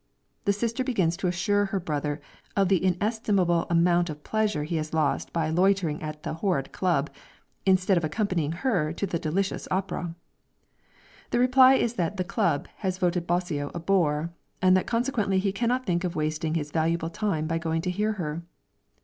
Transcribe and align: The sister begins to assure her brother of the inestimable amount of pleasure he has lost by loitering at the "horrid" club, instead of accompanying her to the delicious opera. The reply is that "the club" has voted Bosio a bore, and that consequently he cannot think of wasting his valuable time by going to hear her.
The 0.45 0.51
sister 0.51 0.83
begins 0.83 1.15
to 1.17 1.27
assure 1.27 1.65
her 1.65 1.79
brother 1.79 2.21
of 2.55 2.69
the 2.69 2.83
inestimable 2.83 3.67
amount 3.69 4.09
of 4.09 4.23
pleasure 4.23 4.63
he 4.63 4.77
has 4.77 4.95
lost 4.95 5.31
by 5.31 5.51
loitering 5.51 6.01
at 6.01 6.23
the 6.23 6.33
"horrid" 6.33 6.71
club, 6.71 7.11
instead 7.67 7.97
of 7.97 8.03
accompanying 8.03 8.51
her 8.65 8.93
to 8.93 9.05
the 9.05 9.19
delicious 9.19 9.67
opera. 9.69 10.15
The 11.29 11.37
reply 11.37 11.75
is 11.75 11.93
that 11.97 12.17
"the 12.17 12.23
club" 12.23 12.67
has 12.77 12.97
voted 12.97 13.27
Bosio 13.27 13.69
a 13.75 13.79
bore, 13.79 14.31
and 14.59 14.75
that 14.75 14.87
consequently 14.87 15.37
he 15.37 15.51
cannot 15.51 15.85
think 15.85 16.03
of 16.03 16.15
wasting 16.15 16.55
his 16.55 16.71
valuable 16.71 17.11
time 17.11 17.45
by 17.45 17.59
going 17.59 17.83
to 17.83 17.91
hear 17.91 18.13
her. 18.13 18.41